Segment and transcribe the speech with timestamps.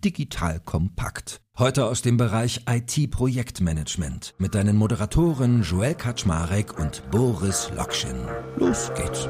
[0.00, 1.40] Digital Kompakt.
[1.58, 8.16] Heute aus dem Bereich IT-Projektmanagement mit deinen Moderatoren Joel Kaczmarek und Boris Lokschin.
[8.56, 9.28] Los geht's.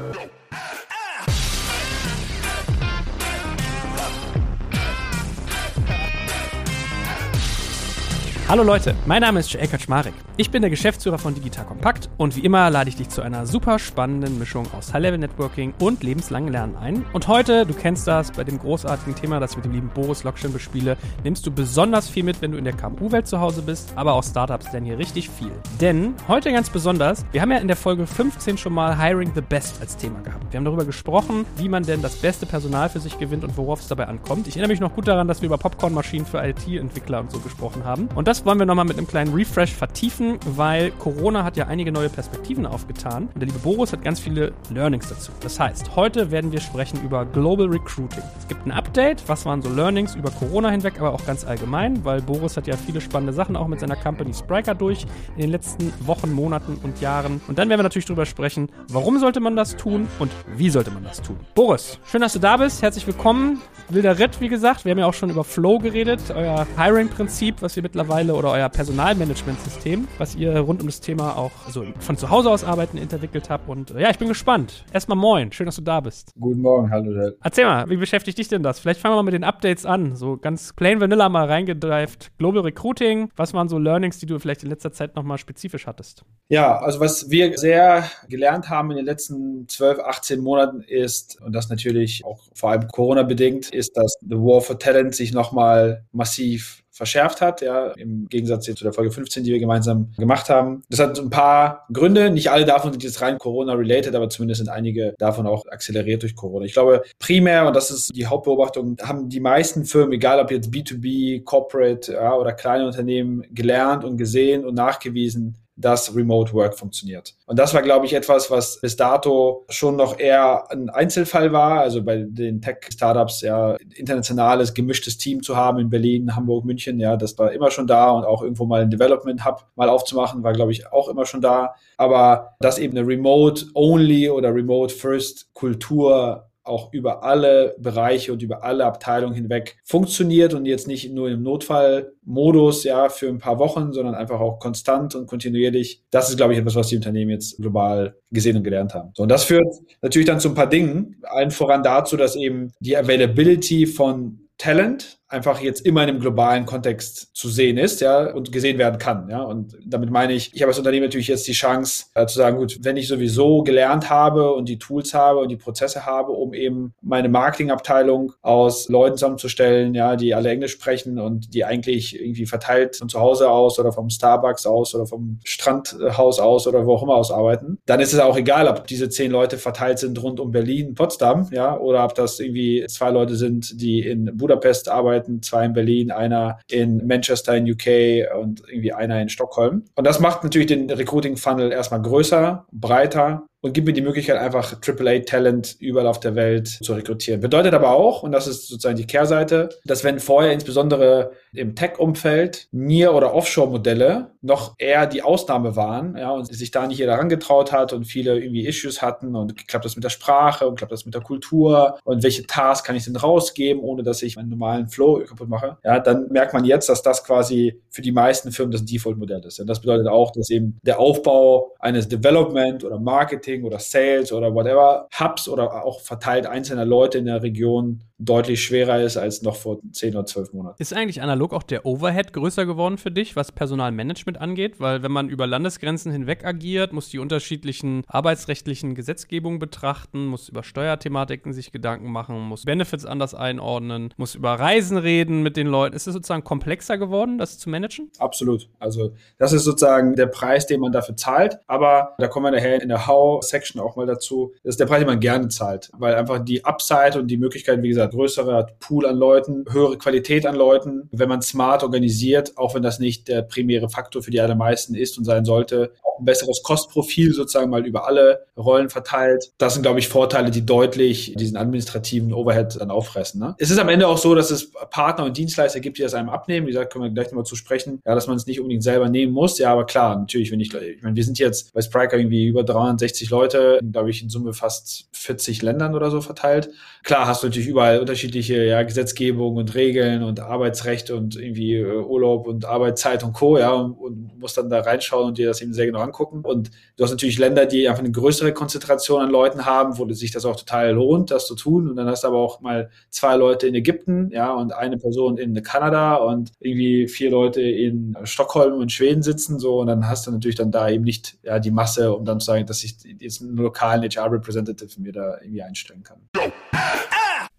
[8.51, 10.13] Hallo Leute, mein Name ist Joel Kaczmarek.
[10.35, 13.45] Ich bin der Geschäftsführer von Digital Kompakt und wie immer lade ich dich zu einer
[13.45, 17.05] super spannenden Mischung aus High-Level-Networking und lebenslangen Lernen ein.
[17.13, 20.25] Und heute, du kennst das, bei dem großartigen Thema, das ich mit dem lieben Boris
[20.25, 23.93] Lokschin bespiele, nimmst du besonders viel mit, wenn du in der KMU-Welt zu Hause bist,
[23.95, 25.53] aber auch Startups lernen hier richtig viel.
[25.79, 29.39] Denn heute ganz besonders, wir haben ja in der Folge 15 schon mal Hiring the
[29.39, 30.51] Best als Thema gehabt.
[30.51, 33.79] Wir haben darüber gesprochen, wie man denn das beste Personal für sich gewinnt und worauf
[33.79, 34.47] es dabei ankommt.
[34.47, 37.85] Ich erinnere mich noch gut daran, dass wir über Popcorn-Maschinen für IT-Entwickler und so gesprochen
[37.85, 38.09] haben.
[38.13, 41.91] Und das wollen wir nochmal mit einem kleinen Refresh vertiefen weil Corona hat ja einige
[41.91, 45.31] neue Perspektiven aufgetan und der liebe Boris hat ganz viele Learnings dazu.
[45.41, 48.23] Das heißt, heute werden wir sprechen über Global Recruiting.
[48.37, 52.03] Es gibt ein Update, was waren so Learnings über Corona hinweg, aber auch ganz allgemein,
[52.05, 55.05] weil Boris hat ja viele spannende Sachen auch mit seiner Company Spriker durch
[55.35, 57.41] in den letzten Wochen, Monaten und Jahren.
[57.47, 60.91] Und dann werden wir natürlich darüber sprechen, warum sollte man das tun und wie sollte
[60.91, 61.37] man das tun.
[61.55, 62.81] Boris, schön, dass du da bist.
[62.81, 63.61] Herzlich willkommen.
[63.89, 64.85] Wilder Ritt, wie gesagt.
[64.85, 68.69] Wir haben ja auch schon über Flow geredet, euer Hiring-Prinzip, was ihr mittlerweile oder euer
[68.69, 73.49] Personalmanagement-System, was ihr rund um das Thema auch also von zu Hause aus arbeiten entwickelt
[73.49, 73.67] habt.
[73.67, 74.85] Und äh, ja, ich bin gespannt.
[74.93, 76.33] Erstmal moin, schön, dass du da bist.
[76.39, 77.13] Guten Morgen, hallo.
[77.13, 77.35] Dad.
[77.43, 78.79] Erzähl mal, wie beschäftigt dich denn das?
[78.79, 80.15] Vielleicht fangen wir mal mit den Updates an.
[80.15, 82.31] So ganz plain vanilla mal reingedreift.
[82.37, 86.23] Global Recruiting, was waren so Learnings, die du vielleicht in letzter Zeit nochmal spezifisch hattest?
[86.49, 91.53] Ja, also was wir sehr gelernt haben in den letzten 12, 18 Monaten ist, und
[91.53, 96.80] das natürlich auch vor allem Corona-bedingt, ist, dass The War for Talent sich nochmal massiv
[96.91, 100.83] verschärft hat, ja, im Gegensatz zu der Folge 15, die wir gemeinsam gemacht haben.
[100.89, 102.29] Das hat ein paar Gründe.
[102.29, 106.35] Nicht alle davon sind jetzt rein Corona-related, aber zumindest sind einige davon auch akzeleriert durch
[106.35, 106.65] Corona.
[106.65, 110.69] Ich glaube, primär, und das ist die Hauptbeobachtung, haben die meisten Firmen, egal ob jetzt
[110.69, 117.35] B2B, Corporate ja, oder kleine Unternehmen, gelernt und gesehen und nachgewiesen, dass Remote Work funktioniert.
[117.45, 121.81] Und das war, glaube ich, etwas, was bis dato schon noch eher ein Einzelfall war.
[121.81, 127.17] Also bei den Tech-Startups ja internationales, gemischtes Team zu haben in Berlin, Hamburg, München, ja,
[127.17, 130.53] das war immer schon da und auch irgendwo mal ein Development Hub mal aufzumachen, war,
[130.53, 131.75] glaube ich, auch immer schon da.
[131.97, 139.35] Aber dass eben eine Remote-Only oder Remote-First-Kultur auch über alle Bereiche und über alle Abteilungen
[139.35, 144.39] hinweg funktioniert und jetzt nicht nur im Notfallmodus, ja, für ein paar Wochen, sondern einfach
[144.39, 146.03] auch konstant und kontinuierlich.
[146.09, 149.11] Das ist, glaube ich, etwas, was die Unternehmen jetzt global gesehen und gelernt haben.
[149.13, 149.67] So, und das führt
[150.01, 151.21] natürlich dann zu ein paar Dingen.
[151.23, 156.65] Allen voran dazu, dass eben die Availability von Talent einfach jetzt immer in einem globalen
[156.65, 159.41] Kontext zu sehen ist, ja, und gesehen werden kann, ja.
[159.41, 162.57] Und damit meine ich, ich habe als Unternehmen natürlich jetzt die Chance äh, zu sagen,
[162.57, 166.53] gut, wenn ich sowieso gelernt habe und die Tools habe und die Prozesse habe, um
[166.53, 172.45] eben meine Marketingabteilung aus Leuten zusammenzustellen, ja, die alle Englisch sprechen und die eigentlich irgendwie
[172.45, 176.95] verteilt von zu Hause aus oder vom Starbucks aus oder vom Strandhaus aus oder wo
[176.95, 180.21] auch immer aus arbeiten, dann ist es auch egal, ob diese zehn Leute verteilt sind
[180.21, 184.89] rund um Berlin, Potsdam, ja, oder ob das irgendwie zwei Leute sind, die in Budapest
[184.89, 189.85] arbeiten arbeiten, zwei in Berlin, einer in Manchester in UK und irgendwie einer in Stockholm.
[189.95, 194.75] Und das macht natürlich den Recruiting-Funnel erstmal größer, breiter und gibt mir die Möglichkeit, einfach
[194.81, 197.41] AAA-Talent überall auf der Welt zu rekrutieren.
[197.41, 202.67] Bedeutet aber auch, und das ist sozusagen die Kehrseite, dass wenn vorher insbesondere im Tech-Umfeld
[202.71, 207.71] Near- oder Offshore-Modelle noch eher die Ausnahme waren, ja, und sich da nicht jeder herangetraut
[207.71, 211.05] hat und viele irgendwie Issues hatten und klappt das mit der Sprache und klappt das
[211.05, 214.87] mit der Kultur und welche Tasks kann ich denn rausgeben, ohne dass ich meinen normalen
[214.87, 218.71] Flow kaputt mache, ja, dann merkt man jetzt, dass das quasi für die meisten Firmen
[218.71, 219.59] das Default-Modell ist.
[219.59, 224.31] Und das bedeutet auch, dass eben der Aufbau eines Development oder Marketing Marketing oder Sales
[224.31, 229.41] oder whatever Hubs oder auch verteilt einzelner Leute in der Region deutlich schwerer ist als
[229.41, 230.75] noch vor 10 oder 12 Monaten.
[230.81, 234.79] Ist eigentlich analog auch der Overhead größer geworden für dich, was Personalmanagement angeht?
[234.79, 240.63] Weil wenn man über Landesgrenzen hinweg agiert, muss die unterschiedlichen arbeitsrechtlichen Gesetzgebungen betrachten, muss über
[240.63, 245.95] Steuerthematiken sich Gedanken machen, muss Benefits anders einordnen, muss über Reisen reden mit den Leuten.
[245.95, 248.11] Ist es sozusagen komplexer geworden, das zu managen?
[248.19, 248.69] Absolut.
[248.79, 251.57] Also das ist sozusagen der Preis, den man dafür zahlt.
[251.65, 254.53] Aber da kommen wir nachher in der How-Section auch mal dazu.
[254.63, 257.81] Das ist der Preis, den man gerne zahlt, weil einfach die Upside und die Möglichkeit,
[257.81, 262.75] wie gesagt, größerer Pool an Leuten, höhere Qualität an Leuten, wenn man smart organisiert, auch
[262.75, 265.91] wenn das nicht der primäre Faktor für die allermeisten ist und sein sollte,
[266.21, 269.51] ein besseres Kostprofil sozusagen mal über alle Rollen verteilt.
[269.57, 273.41] Das sind, glaube ich, Vorteile, die deutlich diesen administrativen Overhead dann auffressen.
[273.41, 273.55] Ne?
[273.57, 276.29] Es ist am Ende auch so, dass es Partner und Dienstleister gibt, die das einem
[276.29, 276.67] abnehmen.
[276.67, 279.09] Wie gesagt, können wir gleich nochmal zu sprechen, ja, dass man es nicht unbedingt selber
[279.09, 279.57] nehmen muss.
[279.57, 282.63] Ja, aber klar, natürlich, wenn ich, ich meine, wir sind jetzt bei Spriker irgendwie über
[282.63, 286.69] 360 Leute, glaube ich, in Summe fast 40 Ländern oder so verteilt.
[287.03, 291.85] Klar hast du natürlich überall unterschiedliche ja, Gesetzgebung und Regeln und Arbeitsrecht und irgendwie äh,
[291.85, 293.57] Urlaub und Arbeitszeit und Co.
[293.57, 296.41] Ja, und, und musst dann da reinschauen und dir das eben sehr genau angucken.
[296.41, 300.31] Und du hast natürlich Länder, die einfach eine größere Konzentration an Leuten haben, wo sich
[300.31, 301.89] das auch total lohnt, das zu tun.
[301.89, 305.37] Und dann hast du aber auch mal zwei Leute in Ägypten, ja, und eine Person
[305.37, 309.79] in Kanada und irgendwie vier Leute in Stockholm und Schweden sitzen, so.
[309.79, 312.47] Und dann hast du natürlich dann da eben nicht ja, die Masse, um dann zu
[312.47, 316.19] sagen, dass ich jetzt einen lokalen HR-Representative mir da irgendwie einstellen kann.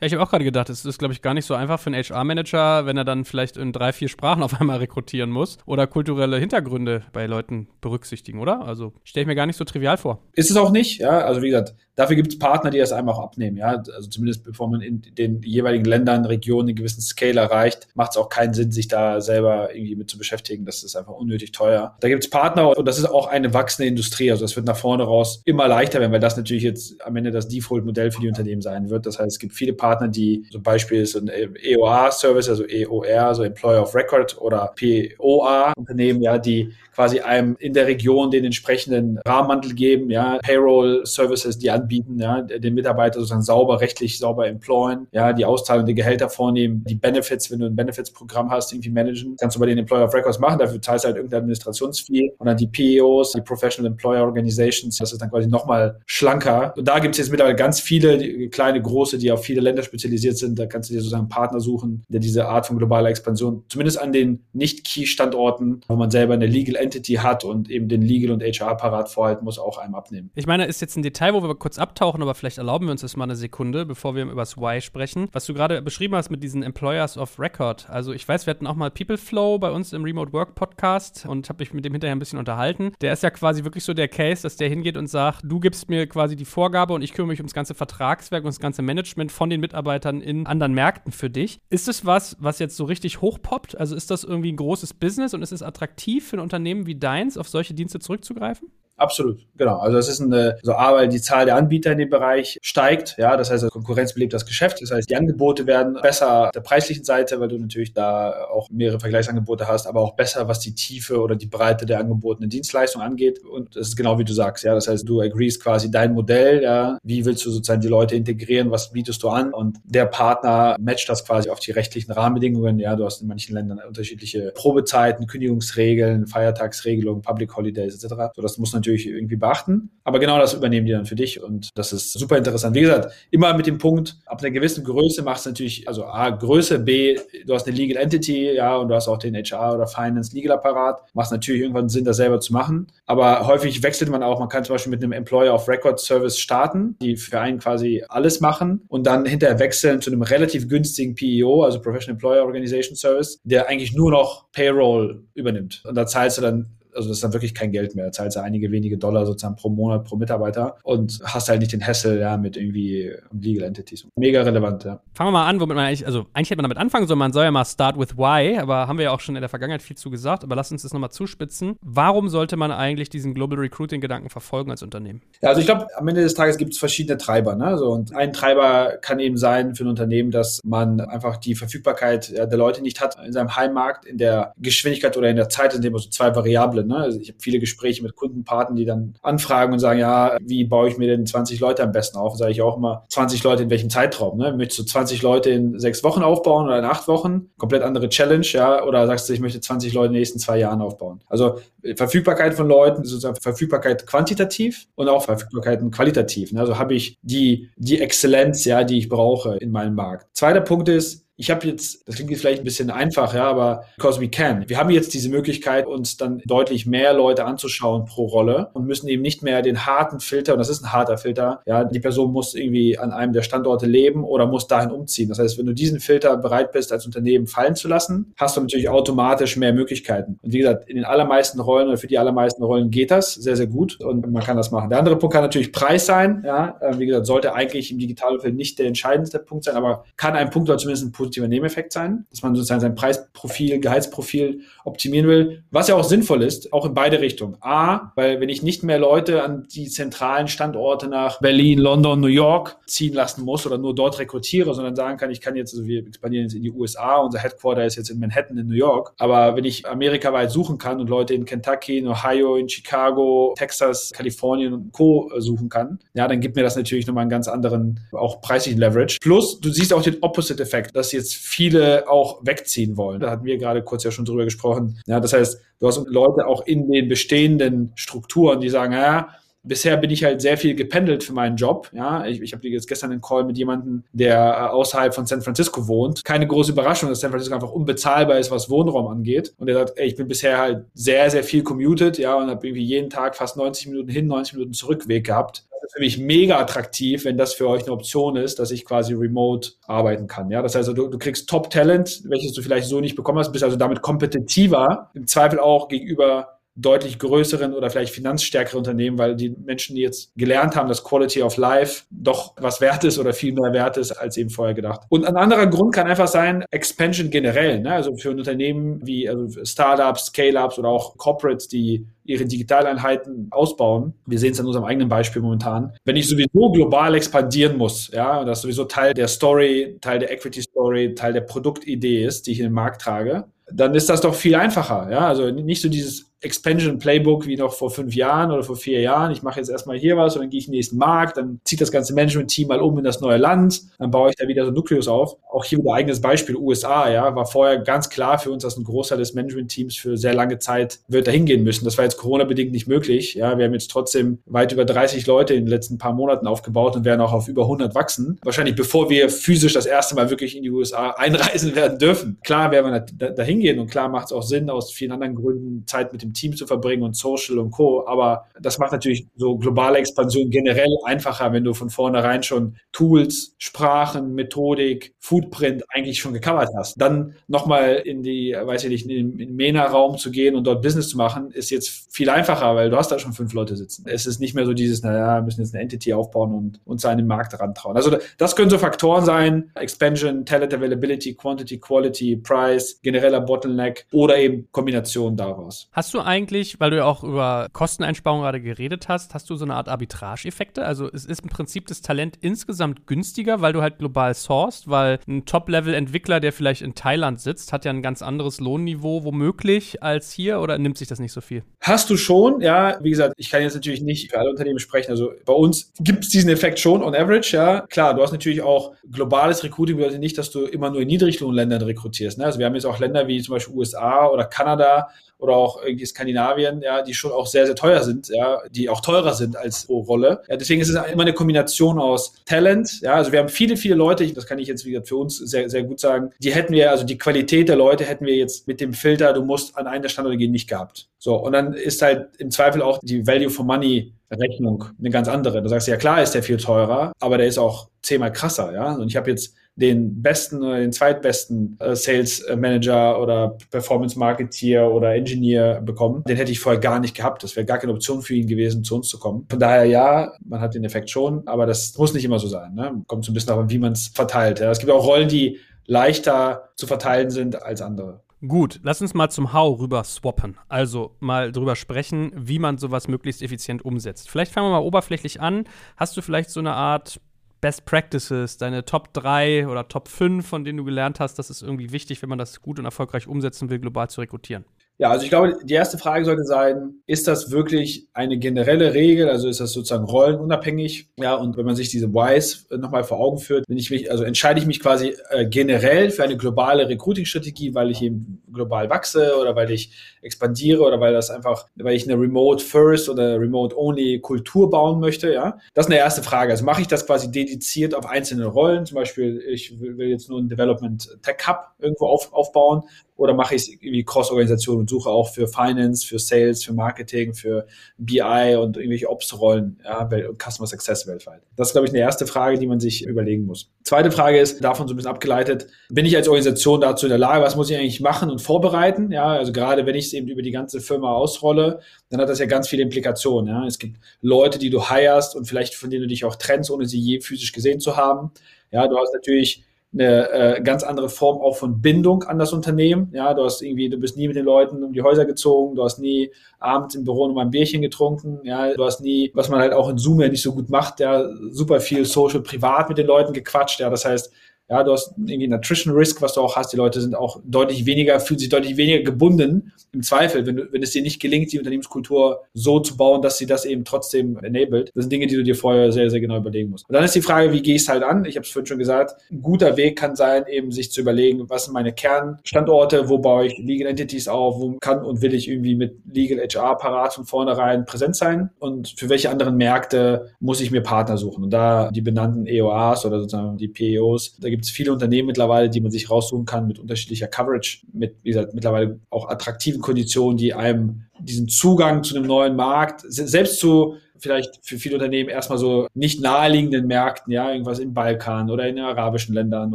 [0.00, 1.88] Ja, ich habe auch gerade gedacht, es ist, glaube ich, gar nicht so einfach für
[1.88, 5.86] einen HR-Manager, wenn er dann vielleicht in drei, vier Sprachen auf einmal rekrutieren muss oder
[5.86, 8.62] kulturelle Hintergründe bei Leuten berücksichtigen, oder?
[8.62, 10.22] Also stelle ich mir gar nicht so trivial vor.
[10.32, 11.20] Ist es auch nicht, ja.
[11.20, 13.82] Also wie gesagt, dafür gibt es Partner, die das einem auch abnehmen, ja.
[13.94, 18.16] Also zumindest bevor man in den jeweiligen Ländern, Regionen einen gewissen Scale erreicht, macht es
[18.16, 20.64] auch keinen Sinn, sich da selber irgendwie mit zu beschäftigen.
[20.64, 21.96] Das ist einfach unnötig teuer.
[22.00, 24.30] Da gibt es Partner und das ist auch eine wachsende Industrie.
[24.30, 27.30] Also das wird nach vorne raus immer leichter werden, weil das natürlich jetzt am Ende
[27.30, 29.04] das Default-Modell für die Unternehmen sein wird.
[29.04, 33.42] Das heißt, es gibt viele Partner, die zum Beispiel so ein EOA-Service, also EOR, so
[33.42, 39.74] Employer of Record oder POA-Unternehmen, ja, die quasi einem in der Region den entsprechenden Rahmenmantel
[39.74, 45.44] geben, ja, Payroll-Services, die anbieten, ja, den Mitarbeiter sozusagen sauber, rechtlich sauber employen, ja, die
[45.44, 49.60] Auszahlung der Gehälter vornehmen, die Benefits, wenn du ein Benefits-Programm hast, irgendwie managen, kannst du
[49.60, 52.66] bei den Employer of Records machen, dafür zahlst du halt irgendeine Administrationsfee und dann die
[52.66, 56.74] PEOs, die Professional Employer Organizations, das ist dann quasi nochmal schlanker.
[56.76, 60.38] Und da gibt es jetzt mittlerweile ganz viele kleine, große, die auf viele Länder spezialisiert
[60.38, 60.58] sind.
[60.58, 64.00] Da kannst du dir sozusagen einen Partner suchen, der diese Art von globaler Expansion, zumindest
[64.00, 68.42] an den Nicht-Key-Standorten, wo man selber eine Legal Entity hat und eben den Legal- und
[68.42, 70.30] HR-Parat vorhalten muss, auch einem abnehmen.
[70.34, 73.00] Ich meine, ist jetzt ein Detail, wo wir kurz abtauchen, aber vielleicht erlauben wir uns
[73.00, 75.28] das mal eine Sekunde, bevor wir über das Why sprechen.
[75.32, 77.88] Was du gerade beschrieben hast mit diesen Employers of Record.
[77.90, 81.26] Also ich weiß, wir hatten auch mal People Flow bei uns im Remote Work Podcast
[81.26, 82.92] und habe mich mit dem hinterher ein bisschen unterhalten.
[83.00, 85.88] Der ist ja quasi wirklich so der Case, dass der hingeht und sagt, du gibst
[85.88, 89.32] mir quasi die Vorgabe und ich kümmere mich ums ganze Vertragswerk und das ganze Management
[89.32, 91.58] von den Mitarbeitern in anderen Märkten für dich.
[91.70, 93.78] Ist es was, was jetzt so richtig hochpoppt?
[93.78, 96.96] Also ist das irgendwie ein großes Business und ist es attraktiv für ein Unternehmen wie
[96.96, 98.68] deins, auf solche Dienste zurückzugreifen?
[99.00, 99.78] Absolut, genau.
[99.78, 103.16] Also das ist eine, so A, weil die Zahl der Anbieter in dem Bereich steigt,
[103.16, 106.60] ja, das heißt, Konkurrenz belebt das Geschäft, das heißt, die Angebote werden besser auf der
[106.60, 110.74] preislichen Seite, weil du natürlich da auch mehrere Vergleichsangebote hast, aber auch besser, was die
[110.74, 113.38] Tiefe oder die Breite der angebotenen Dienstleistung angeht.
[113.42, 116.62] Und das ist genau wie du sagst, ja, das heißt, du agreest quasi dein Modell,
[116.62, 119.54] ja, wie willst du sozusagen die Leute integrieren, was bietest du an?
[119.54, 123.54] Und der Partner matcht das quasi auf die rechtlichen Rahmenbedingungen, ja, du hast in manchen
[123.54, 128.14] Ländern unterschiedliche Probezeiten, Kündigungsregeln, Feiertagsregelungen, Public Holidays etc.
[128.36, 129.90] So, das muss natürlich natürlich irgendwie beachten.
[130.04, 132.74] Aber genau das übernehmen die dann für dich und das ist super interessant.
[132.74, 136.30] Wie gesagt, immer mit dem Punkt, ab einer gewissen Größe machst du natürlich, also A,
[136.30, 139.86] Größe, B, du hast eine Legal Entity, ja, und du hast auch den HR oder
[139.86, 141.02] Finance Legal Apparat.
[141.14, 142.88] Macht natürlich irgendwann Sinn, das selber zu machen.
[143.06, 146.38] Aber häufig wechselt man auch, man kann zum Beispiel mit einem Employer of Record Service
[146.38, 151.14] starten, die für einen quasi alles machen und dann hinterher wechseln zu einem relativ günstigen
[151.14, 155.82] PEO, also Professional Employer Organization Service, der eigentlich nur noch Payroll übernimmt.
[155.86, 158.06] Und da zahlst du dann also das ist dann wirklich kein Geld mehr.
[158.06, 161.72] Da zahlst du einige wenige Dollar sozusagen pro Monat, pro Mitarbeiter und hast halt nicht
[161.72, 164.06] den Hassel ja, mit irgendwie Legal Entities.
[164.16, 165.00] Mega relevant, ja.
[165.14, 167.32] Fangen wir mal an, womit man eigentlich, also eigentlich hätte man damit anfangen sollen, man
[167.32, 169.82] soll ja mal start with why, aber haben wir ja auch schon in der Vergangenheit
[169.82, 171.76] viel zu gesagt, aber lass uns das nochmal zuspitzen.
[171.82, 175.22] Warum sollte man eigentlich diesen Global Recruiting-Gedanken verfolgen als Unternehmen?
[175.42, 177.56] Ja, also ich glaube, am Ende des Tages gibt es verschiedene Treiber.
[177.56, 177.76] Ne?
[177.78, 182.30] So, und ein Treiber kann eben sein für ein Unternehmen, dass man einfach die Verfügbarkeit
[182.30, 185.82] der Leute nicht hat in seinem Heimmarkt, in der Geschwindigkeit oder in der Zeit, in
[185.82, 186.86] dem man so zwei Variablen Rolle.
[186.86, 186.96] Ne?
[186.96, 190.88] Also ich habe viele Gespräche mit Kundenpaten, die dann anfragen und sagen, ja, wie baue
[190.88, 192.36] ich mir denn 20 Leute am besten auf?
[192.36, 194.38] Sage ich auch immer, 20 Leute in welchem Zeitraum?
[194.38, 194.52] Ne?
[194.56, 197.50] Möchtest du 20 Leute in sechs Wochen aufbauen oder in acht Wochen?
[197.58, 198.84] Komplett andere Challenge, ja?
[198.84, 201.20] Oder sagst du, ich möchte 20 Leute in den nächsten zwei Jahren aufbauen?
[201.26, 201.58] Also
[201.96, 206.52] Verfügbarkeit von Leuten, sozusagen Verfügbarkeit quantitativ und auch Verfügbarkeiten qualitativ.
[206.52, 206.60] Ne?
[206.60, 210.26] Also habe ich die, die Exzellenz, ja, die ich brauche in meinem Markt.
[210.32, 213.84] Zweiter Punkt ist, ich habe jetzt, das klingt jetzt vielleicht ein bisschen einfach, ja, aber
[213.96, 214.68] because we can.
[214.68, 219.08] Wir haben jetzt diese Möglichkeit, uns dann deutlich mehr Leute anzuschauen pro Rolle und müssen
[219.08, 222.30] eben nicht mehr den harten Filter, und das ist ein harter Filter, ja, die Person
[222.30, 225.30] muss irgendwie an einem der Standorte leben oder muss dahin umziehen.
[225.30, 228.60] Das heißt, wenn du diesen Filter bereit bist, als Unternehmen fallen zu lassen, hast du
[228.60, 230.38] natürlich automatisch mehr Möglichkeiten.
[230.42, 233.56] Und wie gesagt, in den allermeisten Rollen oder für die allermeisten Rollen geht das sehr,
[233.56, 234.90] sehr gut und man kann das machen.
[234.90, 238.54] Der andere Punkt kann natürlich Preis sein, ja, äh, wie gesagt, sollte eigentlich im Digitalumfeld
[238.54, 242.26] nicht der entscheidendste Punkt sein, aber kann ein Punkt oder zumindest ein positiver Nebeneffekt sein,
[242.30, 246.94] dass man sozusagen sein Preisprofil, Gehaltsprofil optimieren will, was ja auch sinnvoll ist, auch in
[246.94, 247.56] beide Richtungen.
[247.60, 252.26] A, weil wenn ich nicht mehr Leute an die zentralen Standorte nach Berlin, London, New
[252.26, 255.86] York ziehen lassen muss oder nur dort rekrutiere, sondern sagen kann, ich kann jetzt, also
[255.86, 259.12] wir expandieren jetzt in die USA, unser Headquarter ist jetzt in Manhattan in New York,
[259.18, 264.10] aber wenn ich amerikaweit suchen kann und Leute in Kentucky, in Ohio, in Chicago, Texas,
[264.12, 265.30] Kalifornien und Co.
[265.38, 269.18] suchen kann, ja, dann gibt mir das natürlich nochmal einen ganz anderen, auch preislichen Leverage.
[269.20, 273.20] Plus, du siehst auch den Opposite-Effekt, dass jetzt viele auch wegziehen wollen.
[273.20, 275.00] Da hatten wir gerade kurz ja schon drüber gesprochen.
[275.06, 279.28] Ja, das heißt, du hast Leute auch in den bestehenden Strukturen, die sagen, ja,
[279.62, 281.90] bisher bin ich halt sehr viel gependelt für meinen Job.
[281.92, 285.42] Ja, ich, ich habe jetzt gestern einen Call mit jemandem, der äh, außerhalb von San
[285.42, 286.24] Francisco wohnt.
[286.24, 289.54] Keine große Überraschung, dass San Francisco einfach unbezahlbar ist, was Wohnraum angeht.
[289.58, 292.66] Und er sagt, ey, ich bin bisher halt sehr, sehr viel commuted, ja, und habe
[292.66, 297.24] irgendwie jeden Tag fast 90 Minuten hin, 90 Minuten Zurückweg gehabt für mich mega attraktiv,
[297.24, 300.50] wenn das für euch eine Option ist, dass ich quasi remote arbeiten kann.
[300.50, 303.64] Ja, das heißt, du, du kriegst Top-Talent, welches du vielleicht so nicht bekommen hast, bist
[303.64, 309.50] also damit kompetitiver, im Zweifel auch gegenüber deutlich größeren oder vielleicht finanzstärkere Unternehmen, weil die
[309.50, 313.52] Menschen, die jetzt gelernt haben, dass Quality of Life doch was wert ist oder viel
[313.52, 315.02] mehr wert ist, als eben vorher gedacht.
[315.08, 317.80] Und ein anderer Grund kann einfach sein, Expansion generell.
[317.80, 317.92] Ne?
[317.92, 324.14] Also für ein Unternehmen wie also Startups, Scale-Ups oder auch Corporates, die ihre Digitaleinheiten ausbauen.
[324.26, 325.92] Wir sehen es an unserem eigenen Beispiel momentan.
[326.04, 330.30] Wenn ich sowieso global expandieren muss, ja, und das sowieso Teil der Story, Teil der
[330.30, 334.20] Equity Story, Teil der Produktidee ist, die ich in den Markt trage, dann ist das
[334.20, 335.08] doch viel einfacher.
[335.10, 339.00] Ja, also nicht so dieses Expansion Playbook wie noch vor fünf Jahren oder vor vier
[339.00, 339.30] Jahren.
[339.30, 341.60] Ich mache jetzt erstmal hier was und dann gehe ich in den nächsten Markt, dann
[341.64, 344.64] zieht das ganze Management-Team mal um in das neue Land, dann baue ich da wieder
[344.64, 345.36] so Nukleus auf.
[345.50, 348.84] Auch hier wieder eigenes Beispiel, USA, ja, war vorher ganz klar für uns, dass ein
[348.84, 351.84] Großteil des Management-Teams für sehr lange Zeit wird da hingehen müssen.
[351.84, 353.34] Das war jetzt Corona-bedingt nicht möglich.
[353.34, 356.96] Ja, wir haben jetzt trotzdem weit über 30 Leute in den letzten paar Monaten aufgebaut
[356.96, 358.38] und werden auch auf über 100 wachsen.
[358.42, 362.38] Wahrscheinlich bevor wir physisch das erste Mal wirklich in die USA einreisen werden dürfen.
[362.44, 365.34] Klar werden wir da, da hingehen und klar macht es auch Sinn, aus vielen anderen
[365.34, 368.06] Gründen Zeit mit dem Team zu verbringen und Social und Co.
[368.06, 373.54] Aber das macht natürlich so globale Expansion generell einfacher, wenn du von vornherein schon Tools,
[373.58, 377.00] Sprachen, Methodik, Footprint eigentlich schon gecovert hast.
[377.00, 381.08] Dann nochmal in die, weiß ich nicht, in den MENA-Raum zu gehen und dort Business
[381.08, 384.04] zu machen, ist jetzt viel einfacher, weil du hast da schon fünf Leute sitzen.
[384.06, 387.04] Es ist nicht mehr so dieses, naja, wir müssen jetzt eine Entity aufbauen und uns
[387.04, 387.96] an den Markt rantrauen.
[387.96, 394.38] Also das können so Faktoren sein, Expansion, Talent Availability, Quantity, Quality, Price, genereller Bottleneck oder
[394.38, 395.88] eben Kombination daraus.
[395.92, 399.64] Hast du eigentlich, weil du ja auch über Kosteneinsparungen gerade geredet hast, hast du so
[399.64, 400.84] eine Art Arbitrage-Effekte?
[400.84, 405.18] Also es ist im Prinzip das Talent insgesamt günstiger, weil du halt global sourcest, weil
[405.28, 410.32] ein Top-Level-Entwickler, der vielleicht in Thailand sitzt, hat ja ein ganz anderes Lohnniveau womöglich als
[410.32, 411.62] hier oder nimmt sich das nicht so viel?
[411.80, 412.98] Hast du schon, ja.
[413.02, 415.10] Wie gesagt, ich kann jetzt natürlich nicht für alle Unternehmen sprechen.
[415.10, 417.82] Also bei uns gibt es diesen Effekt schon on average, ja.
[417.88, 421.82] Klar, du hast natürlich auch globales Recruiting bedeutet nicht, dass du immer nur in Niedriglohnländern
[421.82, 422.38] rekrutierst.
[422.38, 422.44] Ne?
[422.44, 425.08] Also wir haben jetzt auch Länder wie zum Beispiel USA oder Kanada,
[425.40, 429.00] oder auch irgendwie Skandinavien, ja, die schon auch sehr, sehr teuer sind, ja, die auch
[429.00, 430.42] teurer sind als pro Rolle.
[430.48, 433.94] Ja, deswegen ist es immer eine Kombination aus Talent, ja, also wir haben viele, viele
[433.94, 436.90] Leute, das kann ich jetzt wieder für uns sehr, sehr gut sagen, die hätten wir,
[436.90, 440.02] also die Qualität der Leute hätten wir jetzt mit dem Filter, du musst an einen
[440.02, 441.08] der Standorte gehen, nicht gehabt.
[441.18, 445.28] So, und dann ist halt im Zweifel auch die Value for Money Rechnung eine ganz
[445.28, 445.60] andere.
[445.62, 448.72] Da sagst du ja, klar ist der viel teurer, aber der ist auch zehnmal krasser,
[448.72, 448.94] ja.
[448.94, 454.90] Und ich habe jetzt den besten oder den zweitbesten äh, Sales Manager oder Performance Marketeer
[454.90, 456.22] oder Engineer bekommen.
[456.28, 457.42] Den hätte ich vorher gar nicht gehabt.
[457.42, 459.46] Das wäre gar keine Option für ihn gewesen, zu uns zu kommen.
[459.48, 462.74] Von daher ja, man hat den Effekt schon, aber das muss nicht immer so sein.
[462.74, 463.02] Ne?
[463.06, 464.60] Kommt so ein bisschen darauf, wie man es verteilt.
[464.60, 464.70] Ja?
[464.70, 468.22] Es gibt auch Rollen, die leichter zu verteilen sind als andere.
[468.46, 470.56] Gut, lass uns mal zum How rüber swappen.
[470.68, 474.30] Also mal drüber sprechen, wie man sowas möglichst effizient umsetzt.
[474.30, 475.64] Vielleicht fangen wir mal oberflächlich an.
[475.96, 477.20] Hast du vielleicht so eine Art
[477.60, 481.62] Best Practices, deine Top 3 oder Top 5, von denen du gelernt hast, das ist
[481.62, 484.64] irgendwie wichtig, wenn man das gut und erfolgreich umsetzen will, global zu rekrutieren?
[485.00, 489.30] Ja, also ich glaube, die erste Frage sollte sein, ist das wirklich eine generelle Regel?
[489.30, 491.08] Also ist das sozusagen rollenunabhängig?
[491.16, 494.24] Ja, und wenn man sich diese Whys nochmal vor Augen führt, wenn ich mich, also
[494.24, 499.38] entscheide ich mich quasi äh, generell für eine globale Recruiting-Strategie, weil ich eben global wachse
[499.40, 499.90] oder weil ich
[500.20, 505.00] expandiere oder weil das einfach, weil ich eine Remote First oder Remote Only Kultur bauen
[505.00, 505.58] möchte, ja.
[505.72, 506.52] Das ist eine erste Frage.
[506.52, 508.84] Also mache ich das quasi dediziert auf einzelne Rollen?
[508.84, 512.82] Zum Beispiel, ich will jetzt nur ein Development Tech Hub irgendwo auf, aufbauen
[513.20, 517.34] oder mache ich es irgendwie Cross-Organisation und suche auch für Finance, für Sales, für Marketing,
[517.34, 517.66] für
[517.98, 520.08] BI und irgendwelche Ops-Rollen ja,
[520.38, 521.42] Customer Success weltweit?
[521.54, 523.70] Das ist, glaube ich, eine erste Frage, die man sich überlegen muss.
[523.84, 527.18] Zweite Frage ist, davon so ein bisschen abgeleitet, bin ich als Organisation dazu in der
[527.18, 529.12] Lage, was muss ich eigentlich machen und vorbereiten?
[529.12, 532.38] Ja, also gerade wenn ich es eben über die ganze Firma ausrolle, dann hat das
[532.38, 533.54] ja ganz viele Implikationen.
[533.54, 533.66] Ja.
[533.66, 536.86] Es gibt Leute, die du hirest und vielleicht von denen du dich auch trennst, ohne
[536.86, 538.30] sie je physisch gesehen zu haben.
[538.70, 543.10] Ja, du hast natürlich eine äh, ganz andere Form auch von Bindung an das Unternehmen.
[543.12, 545.82] Ja, du hast irgendwie, du bist nie mit den Leuten um die Häuser gezogen, du
[545.82, 546.30] hast nie
[546.60, 549.88] abends im Büro nochmal ein Bierchen getrunken, ja, du hast nie, was man halt auch
[549.88, 553.32] in Zoom ja nicht so gut macht, ja, super viel Social privat mit den Leuten
[553.32, 554.32] gequatscht, ja, das heißt,
[554.70, 556.72] ja, du hast irgendwie ein Attrition Risk, was du auch hast.
[556.72, 559.72] Die Leute sind auch deutlich weniger, fühlen sich deutlich weniger gebunden.
[559.92, 563.46] Im Zweifel, wenn, wenn es dir nicht gelingt, die Unternehmenskultur so zu bauen, dass sie
[563.46, 564.92] das eben trotzdem enabled.
[564.94, 566.88] Das sind Dinge, die du dir vorher sehr, sehr genau überlegen musst.
[566.88, 568.24] Und dann ist die Frage, wie gehst du halt an?
[568.24, 569.20] Ich habe es vorhin schon gesagt.
[569.32, 573.46] Ein guter Weg kann sein, eben sich zu überlegen, was sind meine Kernstandorte, wo baue
[573.46, 577.24] ich Legal Entities auf, wo kann und will ich irgendwie mit Legal HR parat von
[577.24, 581.42] vornherein präsent sein und für welche anderen Märkte muss ich mir Partner suchen.
[581.42, 585.28] Und da die benannten EOAs oder sozusagen die PEOs, da gibt gibt es viele Unternehmen
[585.28, 589.80] mittlerweile, die man sich raussuchen kann mit unterschiedlicher Coverage, mit, wie gesagt, mittlerweile auch attraktiven
[589.80, 595.28] Konditionen, die einem diesen Zugang zu einem neuen Markt, selbst zu vielleicht für viele Unternehmen
[595.28, 599.74] erstmal so nicht naheliegenden Märkten, ja, irgendwas im Balkan oder in den arabischen Ländern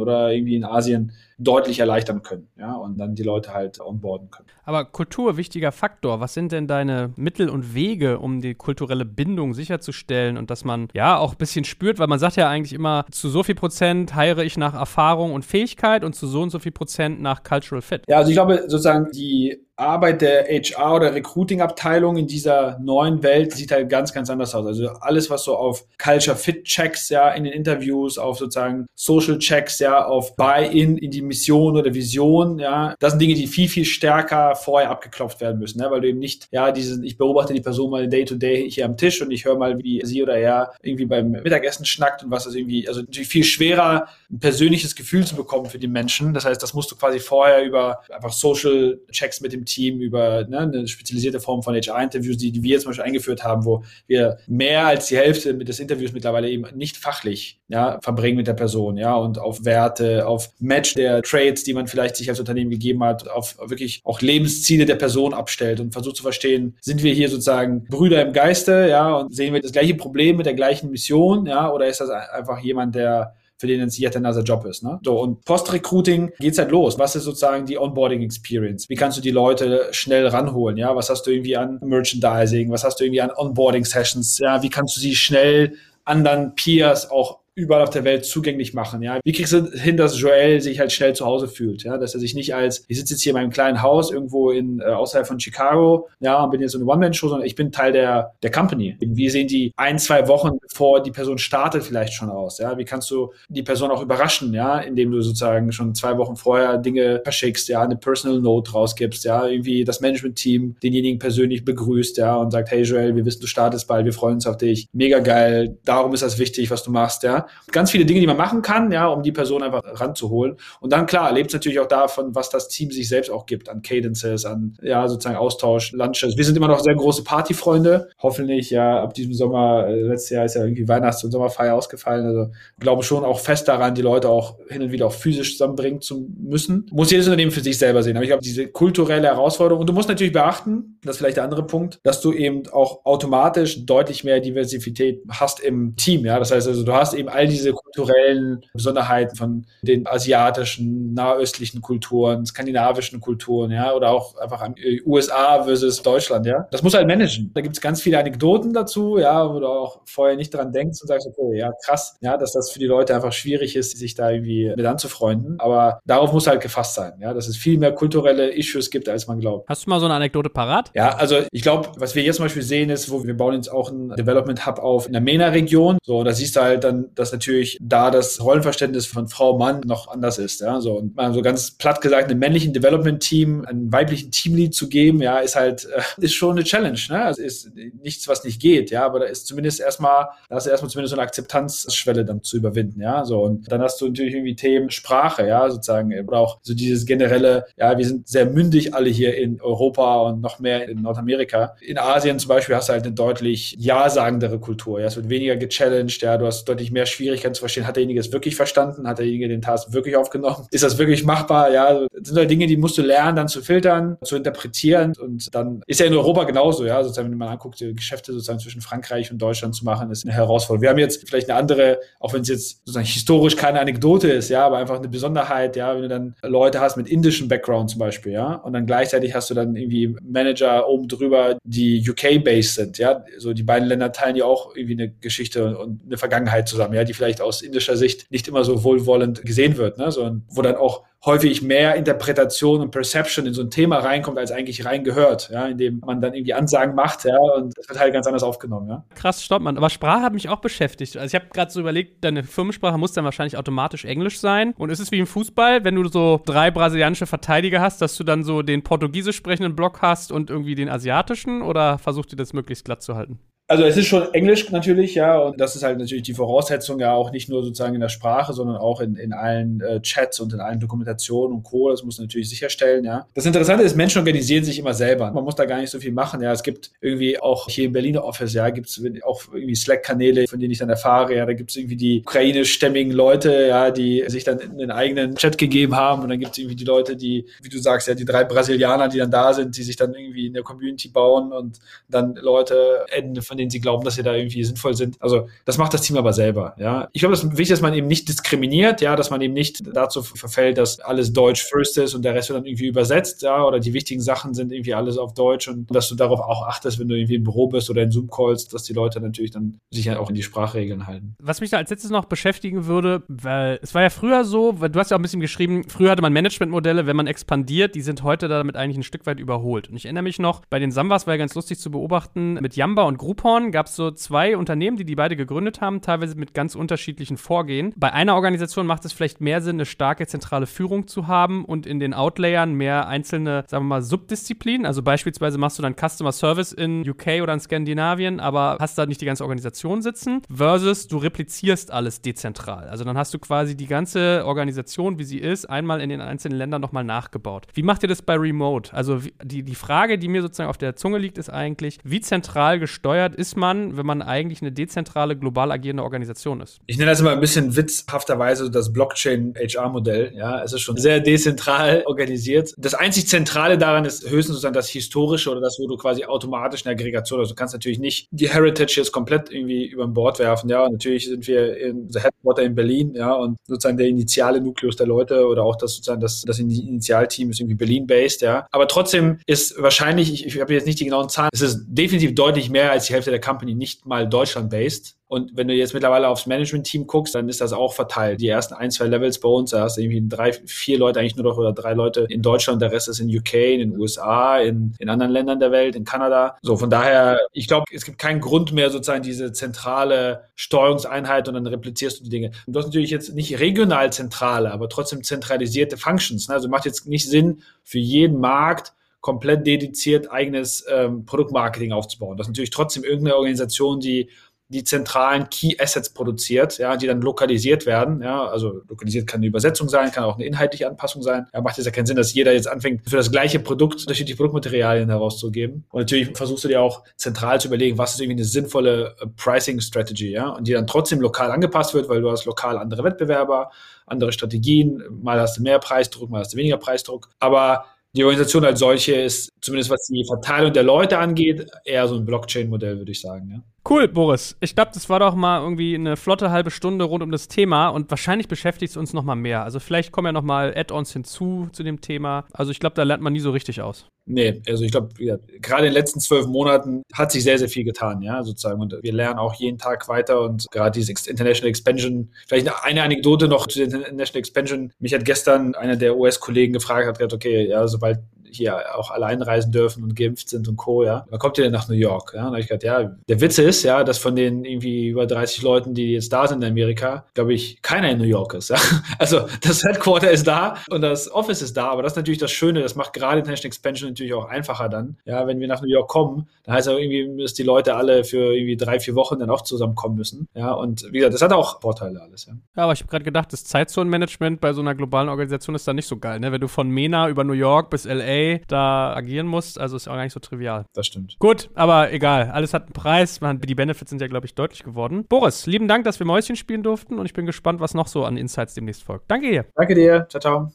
[0.00, 4.48] oder irgendwie in Asien deutlich erleichtern können, ja, und dann die Leute halt onboarden können.
[4.64, 6.18] Aber Kultur, wichtiger Faktor.
[6.20, 10.88] Was sind denn deine Mittel und Wege, um die kulturelle Bindung sicherzustellen und dass man
[10.94, 14.14] ja auch ein bisschen spürt, weil man sagt ja eigentlich immer, zu so viel Prozent
[14.14, 17.82] heiere ich nach Erfahrung und Fähigkeit und zu so und so viel Prozent nach Cultural
[17.82, 18.02] Fit.
[18.08, 23.52] Ja, also ich glaube sozusagen die Arbeit der HR oder Recruiting-Abteilung in dieser neuen Welt
[23.52, 24.66] sieht halt ganz, ganz anders aus.
[24.66, 29.38] Also alles, was so auf Culture Fit Checks, ja, in den Interviews, auf sozusagen Social
[29.38, 33.68] Checks, ja, auf Buy-in in die Mission oder Vision, ja, das sind Dinge, die viel,
[33.68, 35.90] viel stärker vorher abgeklopft werden müssen, ne?
[35.90, 38.86] weil du eben nicht, ja, diesen, ich beobachte die Person mal day to day hier
[38.86, 42.30] am Tisch und ich höre mal, wie sie oder er irgendwie beim Mittagessen schnackt und
[42.30, 46.32] was das irgendwie, also natürlich viel schwerer, ein persönliches Gefühl zu bekommen für die Menschen.
[46.32, 50.46] Das heißt, das musst du quasi vorher über einfach Social Checks mit dem Team über
[50.48, 54.38] ne, eine spezialisierte Form von HR-Interviews, die, die wir zum Beispiel eingeführt haben, wo wir
[54.46, 58.96] mehr als die Hälfte des Interviews mittlerweile eben nicht fachlich ja, verbringen mit der Person,
[58.96, 63.02] ja, und auf Werte, auf Match der Trades, die man vielleicht sich als Unternehmen gegeben
[63.02, 67.28] hat, auf wirklich auch Lebensziele der Person abstellt und versucht zu verstehen, sind wir hier
[67.28, 71.46] sozusagen Brüder im Geiste, ja, und sehen wir das gleiche Problem mit der gleichen Mission,
[71.46, 74.82] ja, oder ist das einfach jemand, der für den es yet another Job ist.
[74.82, 74.98] Ne?
[75.04, 76.98] So, und Post-Recruiting geht's halt los.
[76.98, 78.88] Was ist sozusagen die Onboarding-Experience?
[78.88, 80.76] Wie kannst du die Leute schnell ranholen?
[80.76, 82.70] Ja, was hast du irgendwie an Merchandising?
[82.70, 84.38] Was hast du irgendwie an Onboarding-Sessions?
[84.38, 89.02] Ja, wie kannst du sie schnell anderen Peers auch überall auf der Welt zugänglich machen.
[89.02, 91.82] Ja, wie kriegst du hin, dass Joel sich halt schnell zu Hause fühlt?
[91.82, 94.50] Ja, dass er sich nicht als ich sitze jetzt hier in meinem kleinen Haus irgendwo
[94.50, 97.72] in äh, außerhalb von Chicago, ja, und bin jetzt so eine One-Man-Show, sondern ich bin
[97.72, 98.96] Teil der der Company.
[99.00, 102.58] Wie sehen die ein zwei Wochen bevor die Person startet vielleicht schon aus?
[102.58, 104.52] Ja, wie kannst du die Person auch überraschen?
[104.52, 109.24] Ja, indem du sozusagen schon zwei Wochen vorher Dinge verschickst, ja, eine Personal Note rausgibst,
[109.24, 113.46] ja, irgendwie das Management-Team denjenigen persönlich begrüßt, ja, und sagt, hey Joel, wir wissen, du
[113.46, 116.90] startest bald, wir freuen uns auf dich, mega geil, darum ist das wichtig, was du
[116.90, 117.45] machst, ja.
[117.72, 120.56] Ganz viele Dinge, die man machen kann, ja, um die Person einfach ranzuholen.
[120.80, 123.68] Und dann, klar, lebt es natürlich auch davon, was das Team sich selbst auch gibt,
[123.68, 126.36] an Cadences, an, ja, sozusagen Austausch, Lunches.
[126.36, 128.08] Wir sind immer noch sehr große Partyfreunde.
[128.18, 132.26] Hoffentlich, ja, ab diesem Sommer, äh, letztes Jahr ist ja irgendwie Weihnachts- und Sommerfeier ausgefallen.
[132.26, 136.00] Also, glaube schon auch fest daran, die Leute auch hin und wieder auch physisch zusammenbringen
[136.00, 136.86] zu müssen.
[136.92, 138.16] Muss jedes Unternehmen für sich selber sehen.
[138.16, 141.44] Aber ich glaube, diese kulturelle Herausforderung, und du musst natürlich beachten, das ist vielleicht der
[141.44, 146.38] andere Punkt, dass du eben auch automatisch deutlich mehr Diversität hast im Team, ja.
[146.38, 152.46] Das heißt also, du hast eben all diese kulturellen Besonderheiten von den asiatischen, nahöstlichen Kulturen,
[152.46, 154.68] skandinavischen Kulturen, ja, oder auch einfach
[155.04, 156.66] USA versus Deutschland, ja.
[156.70, 157.50] Das muss halt managen.
[157.54, 161.00] Da gibt es ganz viele Anekdoten dazu, ja, wo du auch vorher nicht dran denkst
[161.02, 164.14] und sagst, okay, ja, krass, ja, dass das für die Leute einfach schwierig ist, sich
[164.14, 165.60] da irgendwie mit anzufreunden.
[165.60, 169.26] Aber darauf muss halt gefasst sein, ja, dass es viel mehr kulturelle Issues gibt, als
[169.26, 169.68] man glaubt.
[169.68, 170.90] Hast du mal so eine Anekdote parat?
[170.94, 173.68] Ja, also ich glaube, was wir jetzt zum Beispiel sehen, ist, wo wir bauen jetzt
[173.68, 175.98] auch ein Development Hub auf in der MENA-Region.
[176.02, 179.80] So, da siehst du halt dann, dass dass natürlich da das Rollenverständnis von Frau Mann
[179.84, 180.60] noch anders ist.
[180.60, 184.88] Ja, so und mal so ganz platt gesagt, einem männlichen Development-Team, einem weiblichen Teamlead zu
[184.88, 186.98] geben, ja, ist halt äh, ist schon eine Challenge.
[187.10, 187.24] Ne?
[187.24, 188.90] Also ist nichts, was nicht geht.
[188.90, 192.56] Ja, aber da ist zumindest erstmal, da du erstmal zumindest so eine Akzeptanzschwelle dann zu
[192.56, 193.00] überwinden.
[193.00, 196.74] Ja, so und dann hast du natürlich irgendwie Themen Sprache, ja, sozusagen oder auch so
[196.74, 201.02] dieses generelle, ja, wir sind sehr mündig alle hier in Europa und noch mehr in
[201.02, 201.76] Nordamerika.
[201.80, 205.00] In Asien zum Beispiel hast du halt eine deutlich ja-sagendere Kultur.
[205.00, 208.20] Ja, es wird weniger gechallenged, ja, du hast deutlich mehr Schwierigkeiten zu verstehen, hat derjenige
[208.20, 212.28] es wirklich verstanden, hat derjenige den Task wirklich aufgenommen, ist das wirklich machbar, ja, das
[212.28, 216.00] sind halt Dinge, die musst du lernen, dann zu filtern, zu interpretieren und dann ist
[216.00, 219.74] ja in Europa genauso, ja, sozusagen, wenn man anguckt, Geschäfte sozusagen zwischen Frankreich und Deutschland
[219.74, 220.82] zu machen, ist eine Herausforderung.
[220.82, 224.50] Wir haben jetzt vielleicht eine andere, auch wenn es jetzt sozusagen historisch keine Anekdote ist,
[224.50, 228.00] ja, aber einfach eine Besonderheit, ja, wenn du dann Leute hast mit indischem Background zum
[228.00, 232.98] Beispiel, ja, und dann gleichzeitig hast du dann irgendwie Manager oben drüber, die UK-based sind,
[232.98, 236.94] ja, so die beiden Länder teilen ja auch irgendwie eine Geschichte und eine Vergangenheit zusammen,
[236.96, 240.62] ja, die vielleicht aus indischer Sicht nicht immer so wohlwollend gesehen wird, ne, so, wo
[240.62, 245.50] dann auch häufig mehr Interpretation und Perception in so ein Thema reinkommt, als eigentlich reingehört,
[245.52, 248.88] ja, indem man dann irgendwie Ansagen macht, ja, und das wird halt ganz anders aufgenommen,
[248.88, 249.04] ja.
[249.14, 249.76] Krass, stopp man.
[249.76, 251.16] Aber Sprache hat mich auch beschäftigt.
[251.16, 254.72] Also ich habe gerade so überlegt, deine Firmensprache muss dann wahrscheinlich automatisch Englisch sein.
[254.78, 258.24] Und ist es wie im Fußball, wenn du so drei brasilianische Verteidiger hast, dass du
[258.24, 261.60] dann so den portugiesisch sprechenden Block hast und irgendwie den asiatischen?
[261.60, 263.38] Oder versucht ihr das möglichst glatt zu halten?
[263.68, 267.12] Also es ist schon Englisch natürlich, ja, und das ist halt natürlich die Voraussetzung ja
[267.14, 270.52] auch nicht nur sozusagen in der Sprache, sondern auch in, in allen äh, Chats und
[270.52, 271.90] in allen Dokumentationen und Co.
[271.90, 273.26] Das muss man natürlich sicherstellen, ja.
[273.34, 275.32] Das Interessante ist, Menschen organisieren sich immer selber.
[275.32, 276.52] Man muss da gar nicht so viel machen, ja.
[276.52, 280.60] Es gibt irgendwie auch hier im Berliner Office, ja, gibt es auch irgendwie Slack-Kanäle, von
[280.60, 284.44] denen ich dann erfahre, ja, da gibt es irgendwie die ukrainischstämmigen Leute, ja, die sich
[284.44, 287.46] dann in den eigenen Chat gegeben haben und dann gibt es irgendwie die Leute, die,
[287.62, 290.46] wie du sagst, ja, die drei Brasilianer, die dann da sind, die sich dann irgendwie
[290.46, 294.22] in der Community bauen und dann Leute enden von von denen sie glauben, dass sie
[294.22, 295.16] da irgendwie sinnvoll sind.
[295.20, 296.74] Also das macht das Team aber selber.
[296.78, 299.54] Ja, ich glaube, es ist wichtig, dass man eben nicht diskriminiert, ja, dass man eben
[299.54, 303.42] nicht dazu verfällt, dass alles Deutsch first ist und der Rest wird dann irgendwie übersetzt,
[303.42, 306.66] ja, oder die wichtigen Sachen sind irgendwie alles auf Deutsch und dass du darauf auch
[306.66, 309.78] achtest, wenn du irgendwie im Büro bist oder in Zoom-Calls, dass die Leute natürlich dann
[309.90, 311.34] sich halt auch in die Sprachregeln halten.
[311.40, 314.90] Was mich da als letztes noch beschäftigen würde, weil es war ja früher so, weil
[314.90, 318.02] du hast ja auch ein bisschen geschrieben, früher hatte man Managementmodelle, wenn man expandiert, die
[318.02, 319.88] sind heute damit eigentlich ein Stück weit überholt.
[319.88, 322.76] Und ich erinnere mich noch, bei den Sambas war ja ganz lustig zu beobachten, mit
[322.76, 326.34] Yamba und Groupon Groupon gab es so zwei Unternehmen, die die beide gegründet haben, teilweise
[326.34, 327.94] mit ganz unterschiedlichen Vorgehen.
[327.96, 331.86] Bei einer Organisation macht es vielleicht mehr Sinn, eine starke zentrale Führung zu haben und
[331.86, 334.84] in den Outlayern mehr einzelne, sagen wir mal, Subdisziplinen.
[334.84, 339.06] Also beispielsweise machst du dann Customer Service in UK oder in Skandinavien, aber hast da
[339.06, 342.88] nicht die ganze Organisation sitzen, versus du replizierst alles dezentral.
[342.88, 346.58] Also dann hast du quasi die ganze Organisation, wie sie ist, einmal in den einzelnen
[346.58, 347.68] Ländern nochmal nachgebaut.
[347.74, 348.92] Wie macht ihr das bei Remote?
[348.92, 352.80] Also die, die Frage, die mir sozusagen auf der Zunge liegt, ist eigentlich, wie zentral
[352.80, 356.78] gesteuert ist man, wenn man eigentlich eine dezentrale, global agierende Organisation ist?
[356.86, 360.32] Ich nenne das immer ein bisschen witzhafterweise das Blockchain-HR-Modell.
[360.34, 362.74] Ja, es ist schon sehr dezentral organisiert.
[362.76, 366.86] Das einzig Zentrale daran ist höchstens sozusagen das Historische oder das, wo du quasi automatisch
[366.86, 370.70] eine Aggregation, also du kannst natürlich nicht die Heritage jetzt komplett irgendwie über Bord werfen.
[370.70, 374.60] Ja, und natürlich sind wir in the Headquarter in Berlin, ja, und sozusagen der initiale
[374.60, 378.66] Nukleus der Leute oder auch das sozusagen das, das Initialteam ist irgendwie Berlin-based, ja.
[378.70, 382.34] Aber trotzdem ist wahrscheinlich, ich, ich habe jetzt nicht die genauen Zahlen, es ist definitiv
[382.34, 385.16] deutlich mehr als die Hälfte der Company nicht mal Deutschland-based.
[385.28, 388.40] Und wenn du jetzt mittlerweile aufs Management-Team guckst, dann ist das auch verteilt.
[388.40, 391.34] Die ersten ein, zwei Levels bei uns, da hast du irgendwie drei, vier Leute eigentlich
[391.34, 394.58] nur noch oder drei Leute in Deutschland, der Rest ist in UK, in den USA,
[394.58, 396.56] in, in anderen Ländern der Welt, in Kanada.
[396.62, 401.54] So, von daher, ich glaube, es gibt keinen Grund mehr, sozusagen diese zentrale Steuerungseinheit und
[401.54, 402.52] dann replizierst du die Dinge.
[402.66, 406.48] Und du hast natürlich jetzt nicht regional zentrale, aber trotzdem zentralisierte Functions.
[406.48, 406.54] Ne?
[406.54, 408.92] Also macht jetzt nicht Sinn, für jeden Markt
[409.26, 412.36] komplett dediziert eigenes ähm, Produktmarketing aufzubauen.
[412.36, 414.30] Das ist natürlich trotzdem irgendeine Organisation, die
[414.68, 418.22] die zentralen Key Assets produziert, ja, die dann lokalisiert werden.
[418.22, 421.46] Ja, also lokalisiert kann eine Übersetzung sein, kann auch eine inhaltliche Anpassung sein.
[421.52, 424.36] Ja, macht es ja keinen Sinn, dass jeder jetzt anfängt, für das gleiche Produkt unterschiedliche
[424.36, 425.84] Produktmaterialien herauszugeben.
[425.90, 429.26] Und natürlich versuchst du dir auch zentral zu überlegen, was ist irgendwie eine sinnvolle äh,
[429.36, 433.02] Pricing Strategy, ja, und die dann trotzdem lokal angepasst wird, weil du hast lokal andere
[433.02, 433.70] Wettbewerber,
[434.06, 435.02] andere Strategien.
[435.10, 437.28] Mal hast du mehr Preisdruck, mal hast du weniger Preisdruck.
[437.40, 437.84] Aber
[438.16, 442.24] die Organisation als solche ist, zumindest was die Verteilung der Leute angeht, eher so ein
[442.24, 443.50] Blockchain-Modell, würde ich sagen.
[443.50, 443.62] Ja.
[443.88, 444.56] Cool, Boris.
[444.60, 447.88] Ich glaube, das war doch mal irgendwie eine flotte halbe Stunde rund um das Thema
[447.88, 449.62] und wahrscheinlich beschäftigt es uns noch mal mehr.
[449.62, 452.46] Also vielleicht kommen ja noch mal Add-ons hinzu zu dem Thema.
[452.52, 454.06] Also ich glaube, da lernt man nie so richtig aus.
[454.28, 457.68] Nee, also ich glaube, ja, gerade in den letzten zwölf Monaten hat sich sehr, sehr
[457.68, 458.80] viel getan, ja, sozusagen.
[458.80, 463.46] Und wir lernen auch jeden Tag weiter und gerade diese International Expansion, vielleicht eine Anekdote
[463.46, 464.92] noch zu der International Expansion.
[464.98, 468.18] Mich hat gestern einer der US-Kollegen gefragt, hat gesagt, okay, ja, sobald
[468.50, 471.04] hier auch allein reisen dürfen und geimpft sind und Co.
[471.04, 472.32] Ja, wann kommt ihr denn nach New York?
[472.34, 475.26] Ja, und habe ich gesagt, ja, der Witz ist, ja, dass von den irgendwie über
[475.26, 478.70] 30 Leuten, die jetzt da sind in Amerika, glaube ich, keiner in New York ist.
[478.70, 478.76] Ja?
[479.18, 482.50] Also das Headquarter ist da und das Office ist da, aber das ist natürlich das
[482.50, 485.16] Schöne, das macht gerade International Expansion natürlich auch einfacher dann.
[485.24, 488.24] Ja, wenn wir nach New York kommen, dann heißt auch irgendwie, dass die Leute alle
[488.24, 490.48] für irgendwie drei, vier Wochen dann auch zusammenkommen müssen.
[490.54, 492.46] Ja, und wie gesagt, das hat auch Vorteile alles.
[492.46, 495.88] Ja, ja aber ich habe gerade gedacht, das Zeitzonenmanagement bei so einer globalen Organisation ist
[495.88, 496.52] da nicht so geil, ne?
[496.52, 498.35] Wenn du von MENA über New York bis LA
[498.68, 500.86] da agieren musst, also ist auch gar nicht so trivial.
[500.94, 501.36] Das stimmt.
[501.38, 503.40] Gut, aber egal, alles hat einen Preis.
[503.40, 505.24] Die Benefits sind ja, glaube ich, deutlich geworden.
[505.26, 508.24] Boris, lieben Dank, dass wir Mäuschen spielen durften und ich bin gespannt, was noch so
[508.24, 509.30] an Insights demnächst folgt.
[509.30, 509.64] Danke dir.
[509.74, 510.26] Danke dir.
[510.28, 510.72] Ciao, ciao.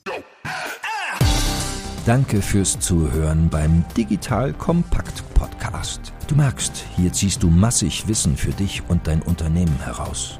[2.05, 6.13] Danke fürs Zuhören beim Digital Kompakt Podcast.
[6.27, 10.39] Du merkst, hier ziehst du massig Wissen für dich und dein Unternehmen heraus.